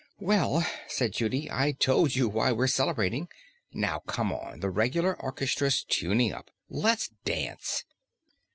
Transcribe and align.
"Well," 0.19 0.65
said 0.87 1.13
Judy, 1.13 1.47
"I've 1.51 1.77
told 1.77 2.15
you 2.15 2.27
why 2.27 2.51
we're 2.51 2.65
celebrating. 2.65 3.27
Now 3.71 3.99
come 3.99 4.33
on, 4.33 4.59
the 4.59 4.71
regular 4.71 5.13
orchestra's 5.21 5.83
tuning 5.83 6.33
up. 6.33 6.49
Let's 6.71 7.09
dance." 7.23 7.83